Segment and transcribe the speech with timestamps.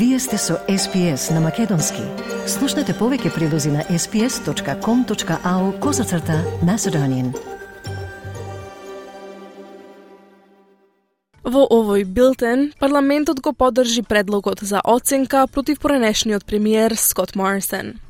[0.00, 2.00] Вие сте со SPS на Македонски.
[2.48, 7.34] Слушнете повеќе прилози на sps.com.au козацрта на Седонин.
[11.44, 18.00] Во овој билтен, парламентот го поддржи предлогот за оценка против поранешниот премиер Скот Моррисон.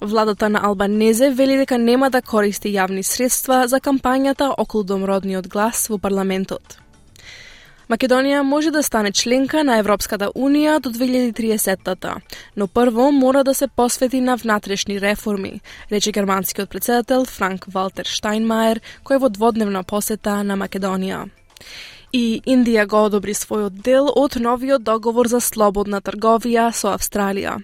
[0.00, 5.88] Владата на Албанезе вели дека нема да користи јавни средства за кампањата околу домродниот глас
[5.90, 6.78] во парламентот.
[7.88, 12.16] Македонија може да стане членка на Европската Унија до 2030-та,
[12.56, 15.60] но прво мора да се посвети на внатрешни реформи,
[15.92, 21.30] рече германскиот председател Франк Валтер Штайнмаер, кој е во дводневна посета на Македонија.
[22.12, 27.56] И Индија го одобри својот дел од новиот договор за слободна трговија со Австралија.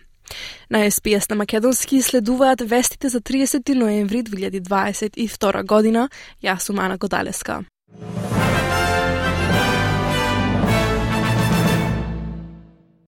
[0.71, 6.09] На СПС на Македонски следуваат вестите за 30 ноември 2022 година.
[6.43, 7.65] Јас сум Ана Годалеска.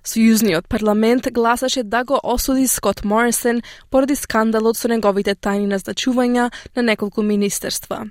[0.06, 6.82] Сојузниот парламент гласаше да го осуди Скот Морисон поради скандалот со неговите тајни назначувања на
[6.82, 8.04] неколку министерства.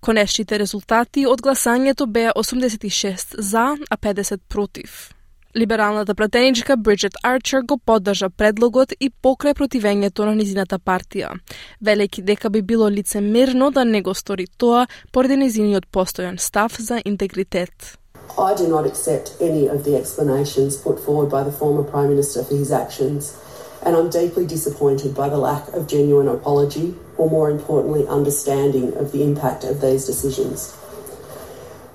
[0.00, 5.14] Конечните резултати од гласањето беа 86 за, а 50 против.
[5.56, 11.36] Либералната пратеничка Бриджет Арчер го поддржа предлогот и покрај противењето на низината партија,
[11.84, 17.02] велејќи дека би било лицемерно да не го стори тоа поради низиниот постојан став за
[17.04, 18.01] интегритет.
[18.38, 22.42] I do not accept any of the explanations put forward by the former Prime Minister
[22.42, 23.36] for his actions,
[23.84, 29.12] and I'm deeply disappointed by the lack of genuine apology, or more importantly, understanding of
[29.12, 30.76] the impact of these decisions.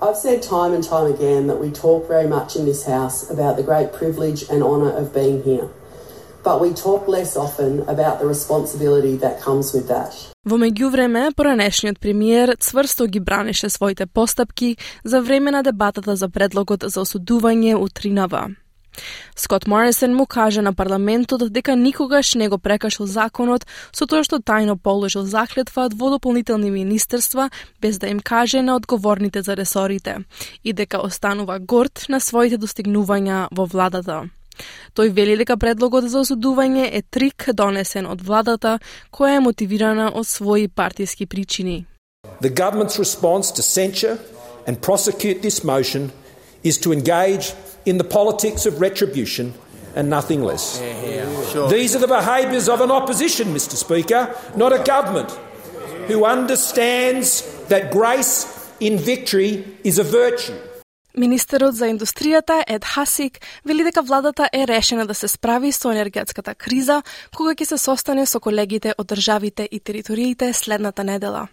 [0.00, 3.56] I've said time and time again that we talk very much in this House about
[3.56, 5.68] the great privilege and honour of being here
[6.42, 10.12] but we talk less often about the responsibility that comes with that.
[10.44, 16.84] Во меѓувреме, поранешниот премиер цврсто ги бранеше своите постапки за време на дебатата за предлогот
[16.86, 18.48] за осудување утринава.
[19.36, 24.40] Скот Морисон му кажа на парламентот дека никогаш не го прекашил законот со тоа што
[24.40, 27.50] тајно положил заклетва во дополнителни министерства
[27.80, 30.24] без да им каже на одговорните за ресорите
[30.64, 34.28] и дека останува горд на своите достигнувања во владата.
[34.94, 38.78] Тој вели дека предлогот за осудување е трик донесен од владата
[39.12, 41.86] која е мотивирана од своји партиски причини.
[42.40, 44.18] The government's response to censure
[44.66, 46.10] and prosecute this motion
[46.62, 47.54] is to engage
[47.86, 49.54] in the politics of retribution
[49.94, 50.80] and nothing less.
[50.80, 51.68] Yeah, yeah, sure.
[51.70, 55.30] These are the behaviours of an opposition, Mr Speaker, not a government
[56.08, 58.46] who understands that grace
[58.80, 60.56] in victory is a virtue.
[61.18, 66.54] Министерот за индустријата Ед Хасик вели дека владата е решена да се справи со енергетската
[66.54, 67.02] криза
[67.34, 71.48] кога ќе се состане со колегите од државите и териториите следната недела.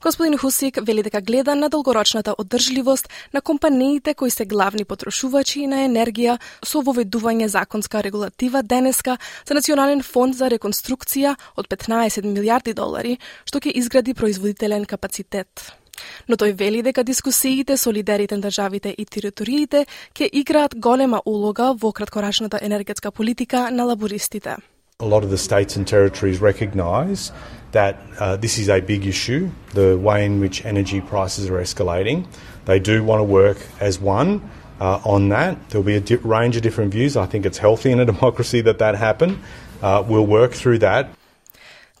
[0.00, 5.84] Господин Хусик вели дека гледа на долгорочната одржливост на компаниите кои се главни потрошувачи на
[5.84, 13.18] енергија со воведување законска регулатива денеска за Национален фонд за реконструкција од 15 милиарди долари,
[13.44, 15.83] што ќе изгради производителен капацитет
[16.28, 21.74] но тој вели дека дискусиите со лидерите на државите и териториите ќе играат голема улога
[21.74, 24.56] во краткорачната енергетска политика на лабористите.
[25.00, 27.32] A lot of the states and territories recognise
[27.72, 32.26] that uh, this is a big issue, the way in which energy prices are escalating.
[32.64, 34.40] They do want to work as one
[34.80, 35.58] uh, on that.
[35.68, 37.16] There'll be a range of different views.
[37.16, 39.42] I think it's healthy in a democracy that that happen.
[39.82, 41.10] Uh, we'll work through that.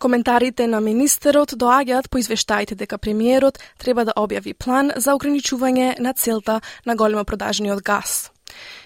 [0.04, 6.12] Коментарите на министерот доаѓаат по извештаите дека премиерот треба да објави план за ограничување на
[6.12, 8.28] целта на голема продажниот газ.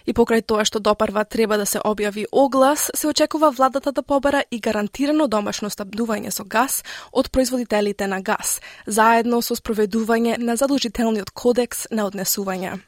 [0.07, 4.45] И покрај тоа што допарва треба да се објави оглас, се очекува владата да побара
[4.51, 11.35] и гарантирано домашно стабдување со газ од производителите на газ, заедно со спроведување на задолжителниот
[11.35, 12.79] кодекс на однесување.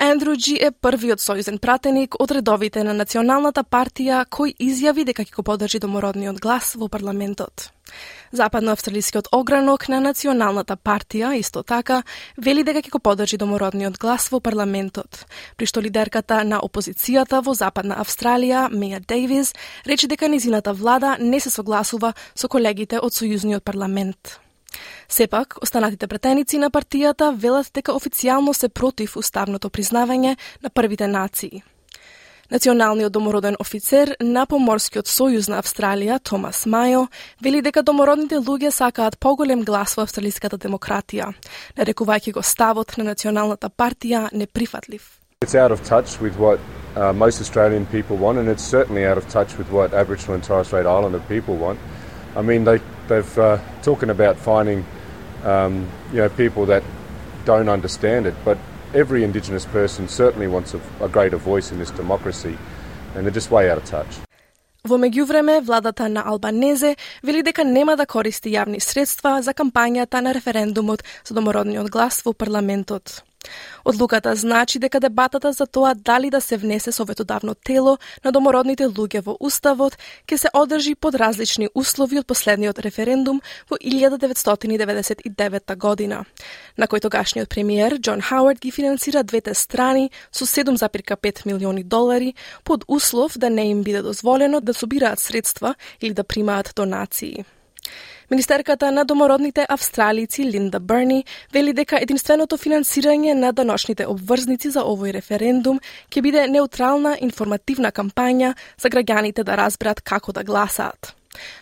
[0.00, 5.34] Ендрю Джи е првиот сојузен пратеник од редовите на Националната партија кој изјави дека ќе
[5.36, 7.66] го подржи домородниот глас во парламентот.
[8.32, 12.00] Западноавстралискиот огранок на Националната партија исто така
[12.38, 15.26] вели дека ќе го подржи домородниот глас во парламентот,
[15.60, 19.52] при што лидерката на опозицијата во Западна Австралија, Меја Дейвис,
[19.84, 24.40] рече дека низината влада не се согласува со колегите од Сојузниот парламент.
[25.08, 31.62] Сепак, останатите претеници на партијата велат дека официјално се против уставното признавање на првите нации.
[32.50, 37.06] Националниот домороден офицер на Поморскиот сојуз на Австралија, Томас Мајо,
[37.42, 41.30] вели дека домородните луѓе сакаат поголем глас во австралиската демократија,
[41.78, 45.06] нарекувајќи го ставот на Националната партија неприфатлив.
[45.42, 46.58] It's out of touch with what
[46.96, 50.44] uh, most Australian people want, and it's certainly out of touch with what Aboriginal and
[50.44, 51.78] Torres Strait Islander people want.
[52.36, 52.80] I mean, they,
[53.10, 54.80] they've uh, talking about finding
[55.44, 55.74] um,
[56.12, 56.82] you know people that
[57.44, 58.56] don't understand it, but
[58.94, 62.56] every Indigenous person certainly wants a, a greater voice in this democracy,
[63.14, 64.12] and they're just way out of touch.
[64.84, 70.32] Во меѓувреме, владата на Албанезе вели дека нема да користи јавни средства за кампањата на
[70.32, 73.20] референдумот за домородниот глас во парламентот.
[73.84, 79.22] Одлуката значи дека дебатата за тоа дали да се внесе советодавно тело на домородните луѓе
[79.24, 79.96] во Уставот
[80.28, 83.40] ќе се одржи под различни услови од последниот референдум
[83.70, 86.24] во 1999 година,
[86.76, 92.34] на кој тогашниот премиер Џон Хауард ги финансира двете страни со 7,5 милиони долари
[92.64, 97.44] под услов да не им биде дозволено да собираат средства или да примаат донации.
[98.30, 105.16] Министерката на домородните австралици Линда Берни вели дека единственото финансирање на даношните обврзници за овој
[105.16, 105.80] референдум
[106.14, 111.10] ќе биде неутрална информативна кампања за граѓаните да разберат како да гласаат.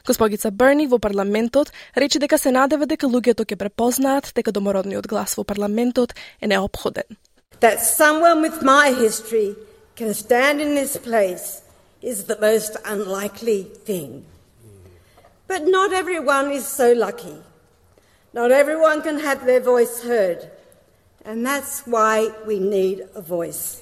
[0.07, 5.41] Госпогица Берни во парламентот рече дека се надева дека луѓето ќе препознаат дека домородниот глас
[5.41, 7.09] во парламентот е необходен.
[7.61, 9.57] That someone with my history
[9.97, 11.63] can stand in this place
[12.03, 14.29] is the most unlikely thing.
[15.49, 17.37] But not everyone is so lucky.
[18.35, 20.51] Not everyone can have their voice heard.
[21.25, 23.81] And that's why we need a voice.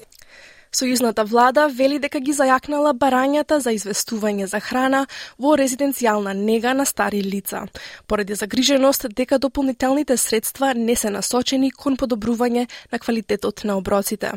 [0.71, 5.05] Сојузната влада вели дека ги зајакнала барањата за известување за храна
[5.39, 7.65] во резиденцијална нега на стари лица,
[8.07, 14.33] поради загриженост дека дополнителните средства не се насочени кон подобрување на квалитетот на оброците.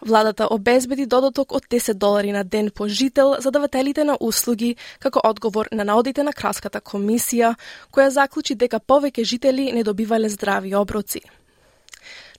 [0.00, 5.20] Владата обезбеди додаток од 10 долари на ден по жител за давателите на услуги како
[5.24, 7.54] одговор на наодите на Кралската комисија,
[7.92, 11.20] која заклучи дека повеќе жители не добивале здрави оброци.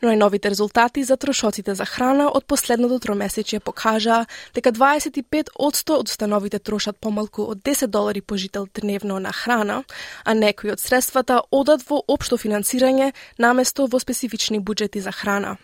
[0.02, 6.60] Но новите резултати за трошоците за храна од последното тромесечие покажаа дека 25% од установите
[6.60, 9.84] трошат помалку од 10 долари по жител дневно на храна,
[10.24, 15.58] а некои од средствата одат во општо финансирање наместо во специфични буџети за храна.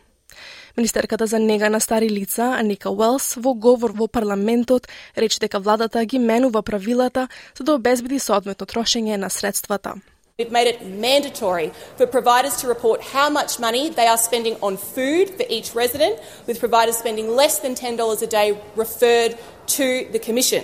[0.78, 4.88] Министерката за нега на стари лица, Аника Уелс, во говор во парламентот,
[5.18, 7.28] рече дека владата ги менува правилата
[7.58, 9.94] за да обезбеди соодметно трошење на средствата.
[10.40, 14.78] We've made it mandatory for providers to report how much money they are spending on
[14.78, 16.18] food for each resident,
[16.48, 19.38] with providers spending less than $10 a day referred
[19.78, 20.64] to the Commission.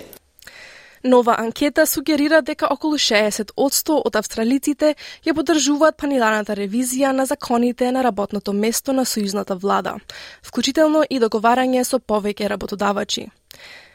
[1.04, 4.94] Нова анкета сугерира дека околу 60% од австралиците
[5.24, 9.96] ја поддржуваат планираната ревизија на законите на работното место на сојузната влада,
[10.44, 13.30] вклучително и договарање со повеќе работодавачи.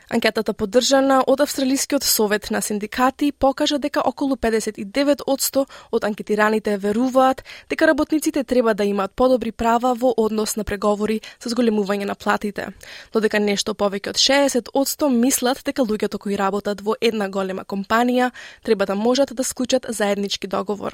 [0.10, 7.88] Анкетата поддржана од Австралискиот совет на синдикати покажа дека околу 59% од анкетираните веруваат дека
[7.88, 12.68] работниците треба да имаат подобри права во однос на преговори со зголемување на платите,
[13.14, 18.32] додека нешто повеќе од 60% мислат дека луѓето кои работат во една голема компанија
[18.64, 20.94] треба да можат да склучат заеднички договор.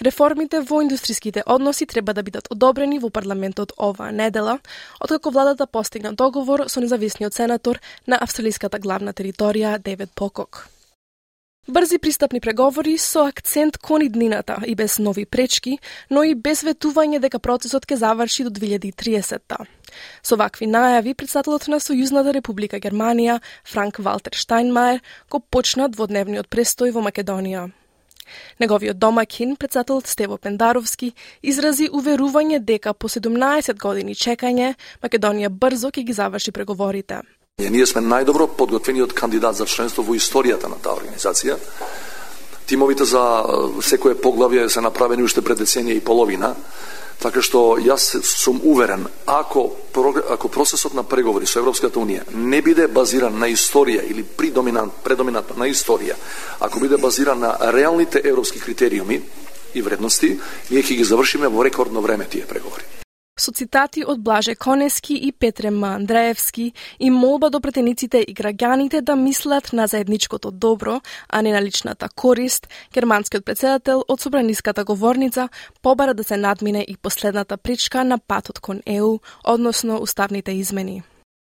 [0.00, 4.58] Реформите во индустријските односи треба да бидат одобрени во парламентот оваа недела,
[4.98, 10.68] откако владата постигна договор со независниот сенатор на австралиската главна територија Девет Покок.
[11.68, 15.78] Брзи пристапни преговори со акцент кон иднината и без нови пречки,
[16.10, 19.66] но и без ветување дека процесот ќе заврши до 2030-та.
[20.22, 26.96] Со вакви најави, председателот на Сојузната република Германија, Франк Валтер Штайнмајер, го почна дводневниот престој
[26.96, 27.68] во Македонија.
[28.60, 31.12] Неговиот домакин, председател Стево Пендаровски,
[31.42, 37.22] изрази уверување дека по 17 години чекање, Македонија брзо ќе ги заврши преговорите.
[37.60, 41.58] Ние сме најдобро подготвениот кандидат за членство во историјата на таа организација.
[42.66, 43.20] Тимовите за
[43.82, 46.54] секое поглавје се направени уште пред деценија и половина
[47.20, 49.66] Така што јас сум уверен, ако,
[50.30, 55.58] ако процесот на преговори со Европската Унија не биде базиран на историја или придоминант, предоминантно
[55.60, 56.16] на историја,
[56.60, 59.20] ако биде базиран на реалните европски критериуми
[59.74, 60.38] и вредности,
[60.70, 62.99] ние ќе ги завршиме во рекордно време тие преговори
[63.40, 69.00] со цитати од Блаже Конески и Петре Мандраевски Андреевски и молба до претениците и граѓаните
[69.00, 75.48] да мислат на заедничкото добро, а не на личната корист, германскиот председател од собраниската говорница
[75.82, 81.02] побара да се надмине и последната причка на патот кон ЕУ, односно уставните измени.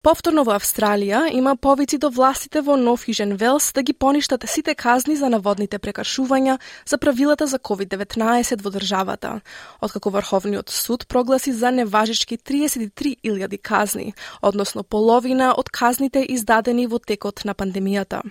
[0.05, 4.75] Повторно во Австралија има повици до властите во Нов Южен Велс да ги поништат сите
[4.75, 9.41] казни за наводните прекаршувања за правилата за COVID-19 во државата,
[9.81, 17.41] откако Врховниот суд прогласи за неважички 33.000 казни, односно половина од казните издадени во текот
[17.45, 18.21] на пандемијата.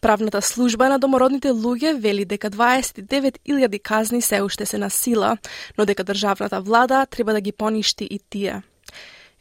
[0.00, 5.36] Правната служба на домородните луѓе вели дека 29.000 казни се уште се на сила,
[5.78, 8.62] но дека државната влада треба да ги поништи и тие.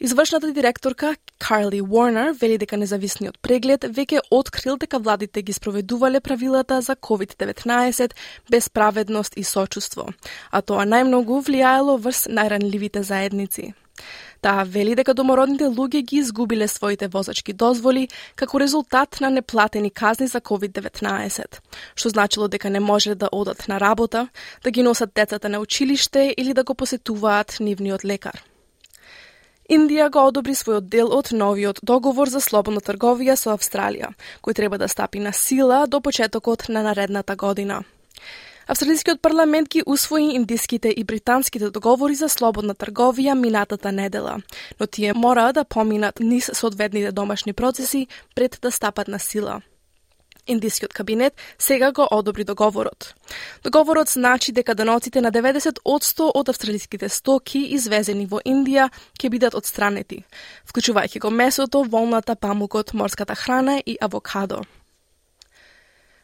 [0.01, 6.79] Извршната директорка Карли Уорнер вели дека независниот преглед веќе открил дека владите ги спроведувале правилата
[6.81, 8.13] за COVID-19
[8.49, 10.07] без праведност и сочувство,
[10.51, 13.73] а тоа најмногу влијаело врз најранливите заедници.
[14.39, 20.27] Таа вели дека домородните луѓе ги изгубиле своите возачки дозволи како резултат на неплатени казни
[20.27, 21.59] за COVID-19,
[21.95, 24.29] што значило дека не може да одат на работа,
[24.63, 28.48] да ги носат децата на училиште или да го посетуваат нивниот лекар.
[29.69, 34.07] Индија го одобри својот дел од новиот договор за слободна трговија со Австралија,
[34.41, 37.83] кој треба да стапи на сила до почетокот на наредната година.
[38.65, 44.39] Австралискиот парламент ги усвои индиските и британските договори за слободна трговија минатата недела,
[44.79, 49.61] но тие мора да поминат низ соодветните домашни процеси пред да стапат на сила.
[50.49, 53.13] Индискиот кабинет сега го одобри договорот.
[53.63, 58.89] Договорот значи дека даноците на 90% од австралиските стоки извезени во Индија
[59.19, 60.23] ќе бидат одстранети,
[60.65, 64.63] вклучувајќи го месото, волната, памукот, морската храна и авокадо.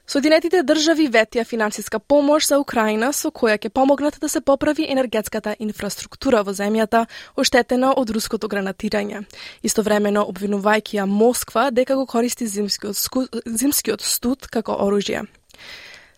[0.06, 5.56] Соединетите држави ветија финансиска помош за Украина со која ќе помогнат да се поправи енергетската
[5.60, 9.24] инфраструктура во земјата оштетена од руското гранатирање.
[9.66, 13.26] Истовремено обвинувајќи ја Москва дека го користи зимскиот, ску...
[13.46, 15.26] зимскиот студ како оружје.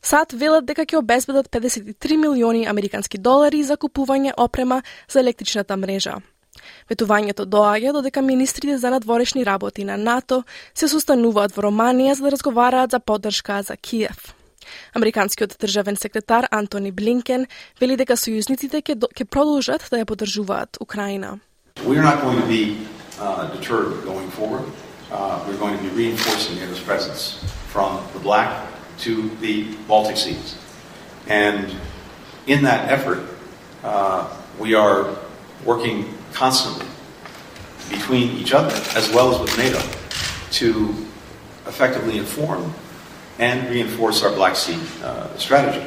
[0.04, 6.20] САД велат дека ќе обезбедат 53 милиони американски долари за купување опрема за електричната мрежа.
[6.90, 12.32] Ветувањето доаѓа додека министрите за надворешни работи на НАТО се состануваат во Романија за да
[12.32, 14.34] разговараат за поддршка за Киев.
[14.94, 17.48] Американскиот државен секретар Антони Блинкен
[17.80, 21.40] вели дека сојузниците ќе, ќе продолжат да ја поддржуваат Украина.
[21.86, 22.88] We are not going to be
[23.20, 24.66] uh, deterred going forward.
[25.12, 28.50] Uh, we're going to be reinforcing NATO's presence from the Black
[29.06, 30.56] to the Baltic Seas.
[31.30, 31.72] And
[32.48, 33.20] in that effort,
[33.84, 34.28] uh,
[34.60, 35.16] we are
[35.64, 36.86] working constantly
[37.90, 39.80] between each other as well as with NATO
[40.52, 40.90] to
[41.66, 42.72] effectively inform
[43.40, 45.84] and reinforce our Black Sea uh, strategy.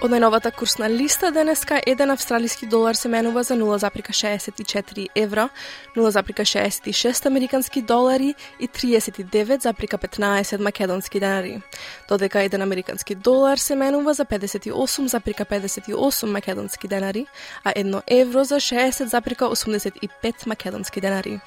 [0.00, 5.48] Од најновата курсна листа денеска еден да австралиски долар се менува за 0,64 евро,
[5.96, 11.62] 0,66 американски долари и 39,15 македонски денари.
[12.08, 17.26] Додека еден американски долар се менува за 58,58 македонски денари,
[17.64, 21.40] а едно евро за 60,85 македонски денари.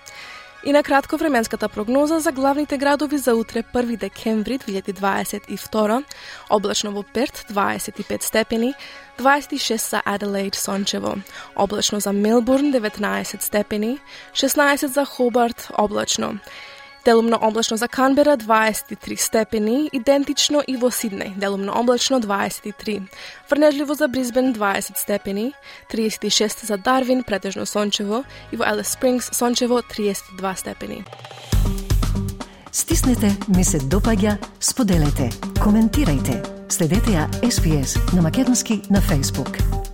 [0.66, 6.04] И на кратко временската прогноза за главните градови за утре 1 декември 2022.
[6.50, 8.74] Облачно во Перт 25 степени,
[9.20, 11.16] 26 за Аделаид сончево,
[11.56, 14.00] облачно за Мелбурн 19 степени,
[14.34, 16.40] 16 за Хобарт облачно.
[17.06, 23.02] Делумно облачно за Канбера 23 степени, идентично и во Сиднеј, делумно облачно 23.
[23.50, 25.54] Врнежливо за Бризбен 20 степени,
[25.92, 31.04] 36 за Дарвин, претежно сончево, и во Елес Спрингс сончево 32 степени.
[32.72, 35.30] Стиснете, ми се допаѓа, споделете,
[35.60, 36.40] коментирајте.
[36.70, 39.93] Следете ја SPS на Македонски на Facebook.